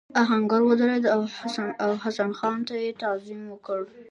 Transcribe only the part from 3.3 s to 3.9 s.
وکړ.